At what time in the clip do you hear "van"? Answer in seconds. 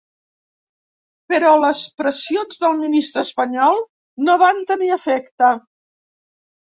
4.45-4.65